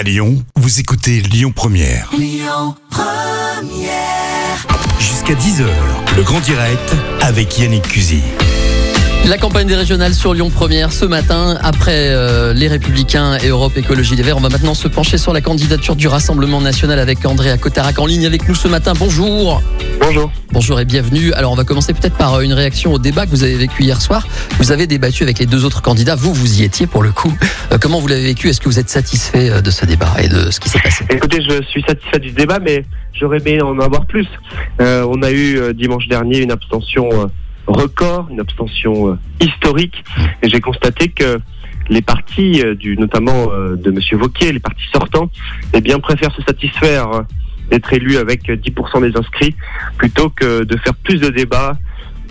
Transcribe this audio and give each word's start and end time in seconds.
À 0.00 0.02
Lyon, 0.02 0.42
vous 0.56 0.80
écoutez 0.80 1.20
Lyon 1.20 1.52
Première. 1.54 2.10
Jusqu'à 4.98 5.34
10h, 5.34 5.66
le 6.16 6.22
grand 6.22 6.40
direct 6.40 6.94
avec 7.20 7.58
Yannick 7.58 7.86
Cusy. 7.86 8.22
La 9.28 9.38
campagne 9.38 9.66
des 9.66 9.76
régionales 9.76 10.14
sur 10.14 10.34
Lyon 10.34 10.50
Première 10.50 10.92
ce 10.92 11.04
matin, 11.04 11.56
après 11.62 12.08
euh, 12.08 12.52
les 12.52 12.66
Républicains 12.66 13.36
et 13.38 13.48
Europe 13.48 13.76
Écologie 13.76 14.16
Les 14.16 14.22
Verts, 14.22 14.36
on 14.36 14.40
va 14.40 14.48
maintenant 14.48 14.74
se 14.74 14.88
pencher 14.88 15.18
sur 15.18 15.32
la 15.32 15.40
candidature 15.40 15.94
du 15.94 16.08
Rassemblement 16.08 16.60
National 16.60 16.98
avec 16.98 17.24
Andrea 17.24 17.56
Cotarac 17.56 17.98
en 18.00 18.06
ligne 18.06 18.26
avec 18.26 18.48
nous 18.48 18.56
ce 18.56 18.66
matin. 18.66 18.92
Bonjour. 18.98 19.62
Bonjour. 20.00 20.32
Bonjour 20.50 20.80
et 20.80 20.84
bienvenue. 20.84 21.32
Alors 21.34 21.52
on 21.52 21.54
va 21.54 21.64
commencer 21.64 21.94
peut-être 21.94 22.16
par 22.16 22.34
euh, 22.34 22.40
une 22.40 22.52
réaction 22.52 22.92
au 22.92 22.98
débat 22.98 23.26
que 23.26 23.30
vous 23.30 23.44
avez 23.44 23.56
vécu 23.56 23.84
hier 23.84 24.00
soir. 24.00 24.26
Vous 24.58 24.72
avez 24.72 24.88
débattu 24.88 25.22
avec 25.22 25.38
les 25.38 25.46
deux 25.46 25.64
autres 25.64 25.82
candidats. 25.82 26.16
Vous, 26.16 26.34
vous 26.34 26.60
y 26.60 26.64
étiez 26.64 26.88
pour 26.88 27.02
le 27.02 27.12
coup. 27.12 27.32
Euh, 27.70 27.78
comment 27.80 28.00
vous 28.00 28.08
l'avez 28.08 28.24
vécu? 28.24 28.48
Est-ce 28.48 28.60
que 28.60 28.68
vous 28.68 28.80
êtes 28.80 28.90
satisfait 28.90 29.62
de 29.62 29.70
ce 29.70 29.86
débat 29.86 30.14
et 30.20 30.28
de 30.28 30.50
ce 30.50 30.58
qui 30.58 30.68
s'est 30.68 30.80
passé? 30.80 31.04
Écoutez, 31.08 31.40
je 31.48 31.62
suis 31.68 31.82
satisfait 31.82 32.18
du 32.18 32.32
débat, 32.32 32.58
mais 32.58 32.84
j'aurais 33.12 33.38
aimé 33.38 33.62
en 33.62 33.78
avoir 33.78 34.06
plus. 34.06 34.26
Euh, 34.80 35.06
on 35.08 35.22
a 35.22 35.30
eu 35.30 35.72
dimanche 35.74 36.08
dernier 36.08 36.38
une 36.38 36.50
abstention 36.50 37.08
euh, 37.12 37.26
record, 37.72 38.28
une 38.30 38.40
abstention 38.40 39.10
euh, 39.10 39.18
historique, 39.40 40.04
et 40.42 40.48
j'ai 40.48 40.60
constaté 40.60 41.08
que 41.08 41.40
les 41.90 42.02
partis, 42.02 42.62
euh, 42.62 42.74
du, 42.74 42.96
notamment 42.96 43.52
euh, 43.52 43.76
de 43.76 43.90
Monsieur 43.90 44.16
Vauquier, 44.16 44.52
les 44.52 44.60
partis 44.60 44.86
sortants, 44.92 45.30
eh 45.74 45.80
bien 45.80 45.98
préfèrent 45.98 46.34
se 46.34 46.42
satisfaire 46.42 47.24
d'être 47.68 47.92
élus 47.92 48.16
avec 48.16 48.48
euh, 48.48 48.56
10% 48.56 49.02
des 49.02 49.16
inscrits 49.16 49.54
plutôt 49.98 50.30
que 50.30 50.64
de 50.64 50.76
faire 50.78 50.94
plus 50.94 51.20
de 51.20 51.28
débats, 51.28 51.76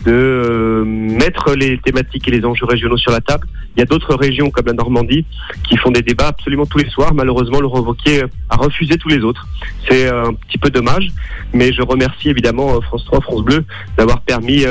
de 0.05 0.83
mettre 0.85 1.53
les 1.55 1.77
thématiques 1.77 2.25
et 2.29 2.31
les 2.31 2.45
enjeux 2.45 2.65
régionaux 2.65 2.97
sur 2.97 3.11
la 3.11 3.19
table. 3.19 3.47
Il 3.75 3.79
y 3.79 3.83
a 3.83 3.85
d'autres 3.85 4.15
régions 4.15 4.49
comme 4.49 4.65
la 4.65 4.73
Normandie 4.73 5.25
qui 5.67 5.75
font 5.75 5.91
des 5.91 6.01
débats 6.01 6.27
absolument 6.27 6.65
tous 6.65 6.77
les 6.77 6.89
soirs. 6.89 7.13
Malheureusement, 7.13 7.59
Laurent 7.59 7.81
Wauquiez 7.81 8.23
a 8.49 8.55
refusé 8.55 8.97
tous 8.97 9.09
les 9.09 9.19
autres. 9.19 9.45
C'est 9.89 10.07
un 10.07 10.33
petit 10.33 10.57
peu 10.57 10.69
dommage, 10.69 11.09
mais 11.53 11.73
je 11.73 11.81
remercie 11.81 12.29
évidemment 12.29 12.79
France 12.79 13.03
3, 13.05 13.19
France 13.19 13.43
Bleu 13.43 13.65
d'avoir 13.97 14.21
permis 14.21 14.63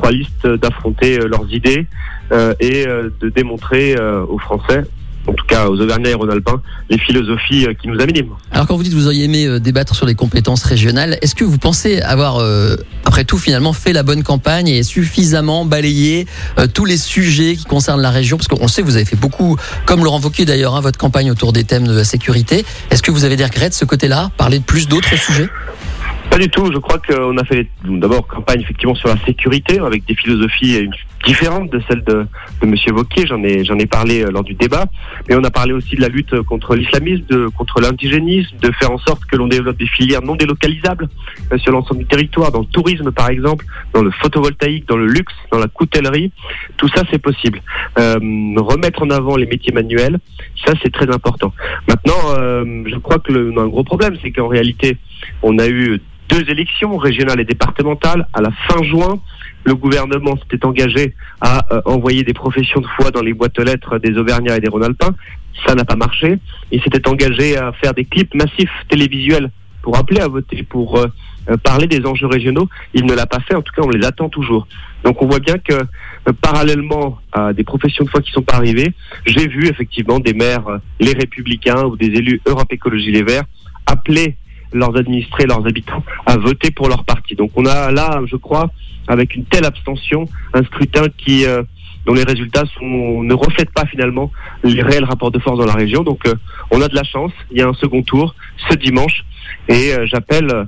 trois 0.00 0.12
listes 0.12 0.46
d'affronter 0.46 1.18
euh, 1.18 1.28
leurs 1.28 1.46
idées 1.52 1.86
euh, 2.32 2.54
et 2.58 2.86
euh, 2.86 3.10
de 3.20 3.28
démontrer 3.28 3.96
euh, 3.98 4.24
aux 4.24 4.38
Français, 4.38 4.82
en 5.26 5.34
tout 5.34 5.44
cas 5.46 5.68
aux 5.68 5.78
Auvergnats 5.78 6.10
et 6.10 6.14
Rhône-Alpins, 6.14 6.62
les 6.88 6.98
philosophies 6.98 7.66
euh, 7.66 7.74
qui 7.74 7.86
nous 7.88 8.00
animent. 8.00 8.34
Alors 8.50 8.66
quand 8.66 8.76
vous 8.76 8.82
dites 8.82 8.92
que 8.94 8.98
vous 8.98 9.06
auriez 9.06 9.24
aimé 9.24 9.46
euh, 9.46 9.60
débattre 9.60 9.94
sur 9.94 10.06
les 10.06 10.14
compétences 10.14 10.62
régionales, 10.62 11.18
est-ce 11.20 11.34
que 11.34 11.44
vous 11.44 11.58
pensez 11.58 12.00
avoir, 12.00 12.38
euh, 12.38 12.76
après 13.04 13.24
tout, 13.24 13.36
finalement 13.36 13.74
fait 13.74 13.92
la 13.92 14.02
bonne 14.02 14.22
campagne 14.22 14.68
et 14.68 14.82
suffisamment 14.82 15.66
balayé 15.66 16.26
euh, 16.58 16.66
tous 16.66 16.86
les 16.86 16.96
sujets 16.96 17.56
qui 17.56 17.64
concernent 17.64 18.00
la 18.00 18.10
région? 18.10 18.38
Parce 18.38 18.48
qu'on 18.48 18.68
sait 18.68 18.80
que 18.80 18.86
vous 18.86 18.96
avez 18.96 19.04
fait 19.04 19.20
beaucoup, 19.20 19.58
comme 19.84 20.02
Laurent 20.02 20.20
Wauquiez 20.20 20.46
d'ailleurs, 20.46 20.76
hein, 20.76 20.80
votre 20.80 20.98
campagne 20.98 21.30
autour 21.30 21.52
des 21.52 21.64
thèmes 21.64 21.86
de 21.86 21.92
la 21.94 22.04
sécurité. 22.04 22.64
Est-ce 22.90 23.02
que 23.02 23.10
vous 23.10 23.24
avez 23.24 23.36
des 23.36 23.44
regrets 23.44 23.68
de 23.68 23.74
ce 23.74 23.84
côté-là? 23.84 24.30
Parler 24.38 24.60
de 24.60 24.64
plus 24.64 24.88
d'autres 24.88 25.16
sujets? 25.16 25.50
Pas 26.30 26.38
du 26.38 26.48
tout. 26.48 26.70
Je 26.72 26.78
crois 26.78 26.98
qu'on 26.98 27.36
a 27.36 27.44
fait 27.44 27.66
d'abord 27.84 28.26
campagne 28.26 28.60
effectivement 28.60 28.94
sur 28.94 29.08
la 29.08 29.16
sécurité 29.26 29.80
avec 29.80 30.04
des 30.04 30.14
philosophies 30.14 30.76
euh, 30.76 30.88
différentes 31.24 31.70
de 31.70 31.82
celles 31.88 32.04
de, 32.04 32.24
de 32.62 32.66
Monsieur 32.66 32.92
Wauquiez. 32.92 33.26
J'en 33.26 33.42
ai 33.42 33.64
j'en 33.64 33.76
ai 33.78 33.86
parlé 33.86 34.22
euh, 34.22 34.30
lors 34.30 34.44
du 34.44 34.54
débat, 34.54 34.86
mais 35.28 35.34
on 35.34 35.42
a 35.42 35.50
parlé 35.50 35.72
aussi 35.72 35.96
de 35.96 36.00
la 36.00 36.08
lutte 36.08 36.40
contre 36.42 36.76
l'islamisme, 36.76 37.24
de 37.28 37.48
contre 37.48 37.80
l'indigénisme, 37.80 38.56
de 38.62 38.70
faire 38.72 38.92
en 38.92 38.98
sorte 38.98 39.24
que 39.24 39.36
l'on 39.36 39.48
développe 39.48 39.76
des 39.76 39.86
filières 39.88 40.22
non 40.22 40.36
délocalisables 40.36 41.08
euh, 41.52 41.58
sur 41.58 41.72
l'ensemble 41.72 42.00
du 42.00 42.06
territoire, 42.06 42.52
dans 42.52 42.60
le 42.60 42.66
tourisme 42.66 43.10
par 43.10 43.28
exemple, 43.28 43.66
dans 43.92 44.02
le 44.02 44.10
photovoltaïque, 44.10 44.86
dans 44.88 44.96
le 44.96 45.06
luxe, 45.06 45.34
dans 45.50 45.58
la 45.58 45.68
coutellerie. 45.68 46.30
Tout 46.76 46.88
ça 46.94 47.02
c'est 47.10 47.18
possible. 47.18 47.60
Euh, 47.98 48.18
remettre 48.56 49.02
en 49.02 49.10
avant 49.10 49.36
les 49.36 49.46
métiers 49.46 49.72
manuels, 49.72 50.18
ça 50.64 50.74
c'est 50.82 50.92
très 50.92 51.10
important. 51.10 51.52
Maintenant, 51.88 52.38
euh, 52.38 52.84
je 52.86 52.96
crois 52.96 53.18
que 53.18 53.32
le, 53.32 53.52
un 53.58 53.66
gros 53.66 53.84
problème, 53.84 54.16
c'est 54.22 54.30
qu'en 54.30 54.48
réalité, 54.48 54.96
on 55.42 55.58
a 55.58 55.68
eu 55.68 56.00
deux 56.30 56.48
élections 56.50 56.96
régionales 56.96 57.40
et 57.40 57.44
départementales 57.44 58.26
à 58.32 58.40
la 58.40 58.50
fin 58.68 58.82
juin. 58.82 59.20
Le 59.64 59.74
gouvernement 59.74 60.36
s'était 60.36 60.64
engagé 60.64 61.14
à 61.40 61.66
euh, 61.72 61.82
envoyer 61.84 62.22
des 62.22 62.32
professions 62.32 62.80
de 62.80 62.86
foi 62.96 63.10
dans 63.10 63.22
les 63.22 63.34
boîtes 63.34 63.58
aux 63.58 63.64
lettres 63.64 63.98
des 63.98 64.16
Auvergnats 64.16 64.56
et 64.56 64.60
des 64.60 64.68
Rhône-Alpins. 64.68 65.14
Ça 65.66 65.74
n'a 65.74 65.84
pas 65.84 65.96
marché. 65.96 66.38
Il 66.70 66.82
s'était 66.82 67.06
engagé 67.08 67.56
à 67.58 67.72
faire 67.72 67.92
des 67.92 68.04
clips 68.04 68.34
massifs 68.34 68.70
télévisuels 68.88 69.50
pour 69.82 69.96
appeler 69.96 70.20
à 70.20 70.28
voter, 70.28 70.62
pour 70.62 70.98
euh, 70.98 71.06
euh, 71.50 71.56
parler 71.56 71.86
des 71.86 72.06
enjeux 72.06 72.26
régionaux. 72.26 72.68
Il 72.94 73.04
ne 73.04 73.14
l'a 73.14 73.26
pas 73.26 73.40
fait. 73.40 73.54
En 73.54 73.62
tout 73.62 73.72
cas, 73.74 73.82
on 73.84 73.90
les 73.90 74.06
attend 74.06 74.28
toujours. 74.28 74.66
Donc, 75.04 75.20
on 75.20 75.26
voit 75.26 75.40
bien 75.40 75.58
que 75.58 75.74
parallèlement 76.42 77.18
à 77.32 77.52
des 77.52 77.64
professions 77.64 78.04
de 78.04 78.10
foi 78.10 78.20
qui 78.20 78.30
sont 78.30 78.42
pas 78.42 78.56
arrivées, 78.56 78.92
j'ai 79.24 79.48
vu 79.48 79.66
effectivement 79.68 80.20
des 80.20 80.34
maires, 80.34 80.80
les 81.00 81.12
Républicains 81.12 81.84
ou 81.84 81.96
des 81.96 82.06
élus 82.06 82.42
Europe 82.46 82.70
Écologie 82.70 83.10
Les 83.10 83.22
Verts 83.22 83.44
appeler 83.86 84.36
leurs 84.72 84.96
administrés, 84.96 85.46
leurs 85.46 85.66
habitants 85.66 86.02
à 86.26 86.36
voter 86.36 86.70
pour 86.70 86.88
leur 86.88 87.04
parti. 87.04 87.34
Donc 87.34 87.50
on 87.56 87.66
a 87.66 87.90
là, 87.90 88.20
je 88.26 88.36
crois, 88.36 88.70
avec 89.08 89.34
une 89.34 89.44
telle 89.44 89.64
abstention, 89.64 90.26
un 90.54 90.62
scrutin 90.64 91.06
qui 91.16 91.46
euh, 91.46 91.62
dont 92.06 92.14
les 92.14 92.24
résultats 92.24 92.64
sont, 92.78 93.22
ne 93.22 93.34
reflètent 93.34 93.72
pas 93.72 93.86
finalement 93.86 94.30
les 94.64 94.82
réels 94.82 95.04
rapports 95.04 95.30
de 95.30 95.38
force 95.38 95.58
dans 95.58 95.66
la 95.66 95.74
région. 95.74 96.02
Donc 96.02 96.26
euh, 96.26 96.34
on 96.70 96.80
a 96.80 96.88
de 96.88 96.94
la 96.94 97.04
chance. 97.04 97.32
Il 97.50 97.58
y 97.58 97.62
a 97.62 97.68
un 97.68 97.74
second 97.74 98.02
tour 98.02 98.34
ce 98.68 98.74
dimanche 98.74 99.24
et 99.68 99.92
euh, 99.92 100.06
j'appelle 100.06 100.50
euh, 100.52 100.64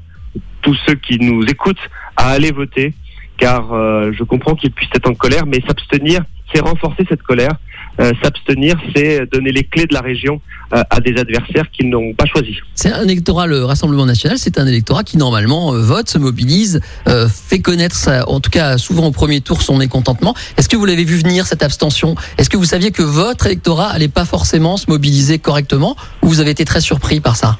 tous 0.62 0.77
ceux 0.87 0.95
qui 0.95 1.19
nous 1.19 1.45
écoutent 1.45 1.91
à 2.17 2.29
aller 2.29 2.53
voter 2.53 2.95
car 3.39 3.73
euh, 3.73 4.12
je 4.17 4.23
comprends 4.23 4.55
qu'ils 4.55 4.71
puissent 4.71 4.91
être 4.95 5.11
en 5.11 5.15
colère, 5.15 5.47
mais 5.47 5.61
s'abstenir, 5.67 6.23
c'est 6.53 6.61
renforcer 6.61 7.05
cette 7.09 7.23
colère. 7.23 7.53
Euh, 8.01 8.12
s'abstenir, 8.23 8.77
c'est 8.95 9.27
donner 9.27 9.51
les 9.53 9.65
clés 9.65 9.87
de 9.87 9.95
la 9.95 10.01
région 10.01 10.41
à 10.72 11.00
des 11.00 11.15
adversaires 11.21 11.71
qui 11.71 11.84
n'ont 11.84 12.15
pas 12.15 12.25
choisi. 12.27 12.56
C'est 12.75 12.93
un 12.93 13.05
électorat, 13.05 13.47
le 13.47 13.65
Rassemblement 13.65 14.06
National, 14.06 14.38
c'est 14.38 14.59
un 14.59 14.66
électorat 14.66 15.05
qui 15.05 15.19
normalement 15.19 15.75
euh, 15.75 15.83
vote, 15.83 16.09
se 16.09 16.19
mobilise, 16.19 16.81
euh, 17.09 17.28
fait 17.28 17.60
connaître, 17.60 17.94
sa- 17.97 18.28
en 18.28 18.41
tout 18.41 18.50
cas 18.50 18.78
souvent 18.78 19.06
au 19.06 19.11
premier 19.12 19.41
tour, 19.41 19.61
son 19.62 19.77
mécontentement. 19.77 20.34
Est-ce 20.56 20.69
que 20.69 20.77
vous 20.77 20.87
l'avez 20.87 21.05
vu 21.05 21.16
venir, 21.19 21.47
cette 21.47 21.62
abstention? 21.62 22.15
Est-ce 22.38 22.49
que 22.49 22.56
vous 22.56 22.65
saviez 22.65 22.91
que 22.91 23.03
votre 23.03 23.47
électorat 23.47 23.88
allait 23.88 24.09
pas 24.09 24.25
forcément 24.25 24.77
se 24.77 24.87
mobiliser 24.88 25.38
correctement? 25.38 25.97
Ou 26.22 26.28
vous 26.28 26.41
avez 26.41 26.50
été 26.50 26.65
très 26.65 26.81
surpris 26.81 27.21
par 27.21 27.37
ça? 27.37 27.59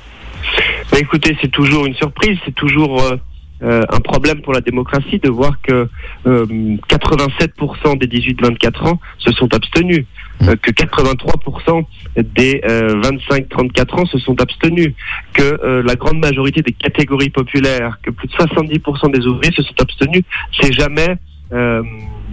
Bah, 0.90 0.98
écoutez, 0.98 1.36
c'est 1.40 1.50
toujours 1.50 1.86
une 1.86 1.94
surprise, 1.94 2.38
c'est 2.44 2.54
toujours 2.54 3.00
euh, 3.02 3.16
euh, 3.62 3.82
un 3.90 4.00
problème 4.00 4.40
pour 4.42 4.52
la 4.52 4.60
démocratie 4.60 5.18
de 5.18 5.28
voir 5.28 5.60
que 5.62 5.88
euh, 6.26 6.46
87% 6.88 7.98
des 7.98 8.06
18-24 8.06 8.88
ans 8.88 9.00
se 9.18 9.32
sont 9.32 9.52
abstenus, 9.54 10.04
euh, 10.42 10.56
que 10.56 10.70
83% 10.70 11.84
des 12.16 12.60
euh, 12.68 13.00
25-34 13.02 14.00
ans 14.00 14.06
se 14.06 14.18
sont 14.18 14.40
abstenus, 14.40 14.92
que 15.32 15.42
euh, 15.42 15.82
la 15.84 15.94
grande 15.94 16.18
majorité 16.18 16.62
des 16.62 16.72
catégories 16.72 17.30
populaires, 17.30 17.98
que 18.02 18.10
plus 18.10 18.28
de 18.28 18.32
70% 18.32 19.12
des 19.12 19.26
ouvriers 19.26 19.52
se 19.54 19.62
sont 19.62 19.80
abstenus. 19.80 20.22
C'est 20.60 20.72
jamais 20.72 21.16
euh, 21.52 21.82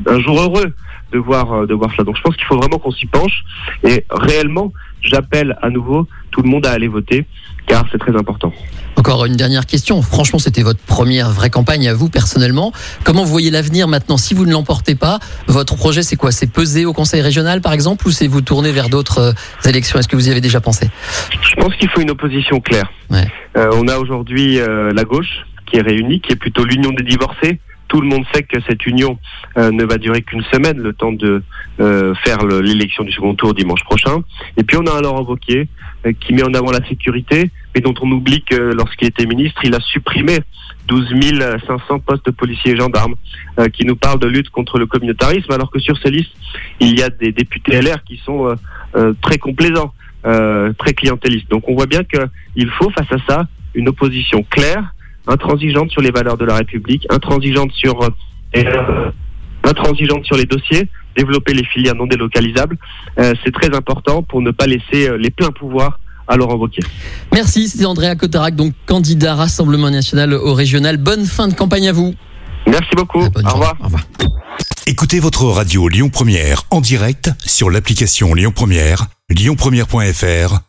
un 0.07 0.19
jour 0.21 0.39
heureux 0.41 0.73
de 1.11 1.17
voir 1.17 1.53
euh, 1.53 1.65
de 1.65 1.73
voir 1.73 1.91
cela. 1.91 2.03
Donc 2.03 2.17
je 2.17 2.21
pense 2.21 2.35
qu'il 2.35 2.45
faut 2.45 2.57
vraiment 2.57 2.77
qu'on 2.77 2.91
s'y 2.91 3.05
penche 3.05 3.43
et 3.83 4.05
réellement, 4.09 4.71
j'appelle 5.01 5.57
à 5.61 5.69
nouveau 5.69 6.07
tout 6.31 6.41
le 6.41 6.49
monde 6.49 6.65
à 6.65 6.71
aller 6.71 6.87
voter 6.87 7.25
car 7.67 7.85
c'est 7.91 7.99
très 7.99 8.15
important. 8.15 8.51
Encore 8.95 9.23
une 9.25 9.37
dernière 9.37 9.65
question. 9.65 10.01
Franchement, 10.01 10.39
c'était 10.39 10.63
votre 10.63 10.81
première 10.81 11.29
vraie 11.29 11.49
campagne 11.49 11.87
à 11.87 11.93
vous 11.93 12.09
personnellement. 12.09 12.73
Comment 13.05 13.23
vous 13.23 13.31
voyez 13.31 13.49
l'avenir 13.49 13.87
maintenant 13.87 14.17
si 14.17 14.33
vous 14.33 14.45
ne 14.45 14.51
l'emportez 14.51 14.95
pas? 14.95 15.19
Votre 15.47 15.77
projet, 15.77 16.03
c'est 16.03 16.17
quoi? 16.17 16.33
C'est 16.33 16.51
peser 16.51 16.85
au 16.85 16.91
Conseil 16.91 17.21
régional, 17.21 17.61
par 17.61 17.71
exemple, 17.71 18.05
ou 18.07 18.11
c'est 18.11 18.27
vous 18.27 18.41
tourner 18.41 18.73
vers 18.73 18.89
d'autres 18.89 19.19
euh, 19.19 19.69
élections? 19.69 19.99
Est-ce 19.99 20.09
que 20.09 20.17
vous 20.17 20.27
y 20.27 20.31
avez 20.31 20.41
déjà 20.41 20.59
pensé? 20.59 20.89
Je 21.31 21.55
pense 21.55 21.73
qu'il 21.75 21.87
faut 21.89 22.01
une 22.01 22.09
opposition 22.09 22.59
claire. 22.59 22.91
Ouais. 23.09 23.27
Euh, 23.55 23.69
on 23.75 23.87
a 23.87 23.97
aujourd'hui 23.97 24.59
euh, 24.59 24.91
la 24.93 25.05
gauche 25.05 25.45
qui 25.65 25.77
est 25.77 25.81
réunie, 25.81 26.19
qui 26.19 26.33
est 26.33 26.35
plutôt 26.35 26.65
l'union 26.65 26.91
des 26.91 27.03
divorcés. 27.03 27.59
Tout 27.89 27.99
le 28.01 28.07
monde 28.07 28.23
sait 28.33 28.43
que 28.43 28.61
cette 28.67 28.85
union 28.85 29.19
euh, 29.57 29.71
ne 29.71 29.83
va 29.83 29.97
durer 29.97 30.21
qu'une 30.21 30.43
semaine, 30.43 30.77
le 30.77 30.93
temps 30.93 31.11
de 31.11 31.43
euh, 31.79 32.13
faire 32.23 32.37
le- 32.45 32.61
l'élection 32.61 33.03
du 33.03 33.11
second 33.11 33.33
tour 33.35 33.53
dimanche 33.53 33.83
prochain. 33.83 34.19
Et 34.57 34.63
puis 34.63 34.77
on 34.77 34.85
a 34.85 34.93
un 34.97 35.01
Laurent 35.01 35.25
euh, 35.49 36.13
qui 36.21 36.33
met 36.33 36.43
en 36.43 36.53
avant 36.53 36.71
la 36.71 36.85
sécurité, 36.87 37.49
mais 37.75 37.81
dont 37.81 37.93
on 38.01 38.09
oublie 38.11 38.43
que 38.43 38.55
lorsqu'il 38.55 39.07
était 39.07 39.25
ministre, 39.25 39.59
il 39.63 39.73
a 39.75 39.79
supprimé 39.81 40.37
12 40.87 41.13
500 41.67 41.99
postes 41.99 42.25
de 42.25 42.31
policiers 42.31 42.71
et 42.73 42.77
gendarmes, 42.77 43.15
qui 43.73 43.85
nous 43.85 43.95
parlent 43.95 44.19
de 44.19 44.27
lutte 44.27 44.49
contre 44.49 44.79
le 44.79 44.87
communautarisme, 44.87 45.51
alors 45.51 45.69
que 45.69 45.79
sur 45.79 45.95
ces 45.99 46.09
listes, 46.09 46.31
il 46.79 46.97
y 46.97 47.03
a 47.03 47.09
des 47.09 47.31
députés 47.31 47.79
LR 47.81 48.03
qui 48.03 48.17
sont 48.25 48.55
très 49.21 49.37
complaisants, 49.37 49.93
très 50.23 50.93
clientélistes. 50.95 51.49
Donc 51.51 51.69
on 51.69 51.75
voit 51.75 51.85
bien 51.85 52.03
qu'il 52.03 52.69
faut, 52.71 52.89
face 52.89 53.11
à 53.11 53.17
ça, 53.27 53.47
une 53.75 53.87
opposition 53.89 54.41
claire, 54.49 54.93
intransigeante 55.29 55.91
sur 55.91 56.01
les 56.01 56.11
valeurs 56.11 56.37
de 56.37 56.45
la 56.45 56.55
République, 56.55 57.05
intransigeante 57.09 57.71
sur, 57.73 58.01
euh, 58.01 58.09
euh, 58.57 59.11
intransigeante 59.63 60.25
sur 60.25 60.35
les 60.35 60.45
dossiers, 60.45 60.89
développer 61.15 61.53
les 61.53 61.65
filières 61.65 61.95
non 61.95 62.07
délocalisables. 62.07 62.77
Euh, 63.19 63.33
C'est 63.43 63.53
très 63.53 63.73
important 63.75 64.23
pour 64.23 64.41
ne 64.41 64.51
pas 64.51 64.67
laisser 64.67 65.09
euh, 65.09 65.17
les 65.17 65.29
pleins 65.29 65.51
pouvoirs 65.51 65.99
à 66.27 66.35
Laurent 66.35 66.55
Wauquiez. 66.55 66.83
Merci, 67.33 67.67
c'est 67.69 67.85
Andrea 67.85 68.15
Cotarac, 68.15 68.55
donc 68.55 68.73
candidat 68.85 69.35
Rassemblement 69.35 69.89
National 69.89 70.33
au 70.33 70.53
régional. 70.53 70.97
Bonne 70.97 71.25
fin 71.25 71.47
de 71.47 71.53
campagne 71.53 71.87
à 71.87 71.91
vous. 71.91 72.13
Merci 72.67 72.91
beaucoup. 72.95 73.21
Au 73.21 73.53
revoir. 73.53 73.75
Au 73.79 73.85
revoir. 73.85 74.03
Écoutez 74.85 75.19
votre 75.19 75.45
radio 75.45 75.87
Lyon 75.87 76.09
Première 76.09 76.63
en 76.71 76.81
direct 76.81 77.31
sur 77.45 77.69
l'application 77.69 78.33
Lyon 78.33 78.51
Première, 78.55 79.05
lyonpremière.fr 79.29 80.68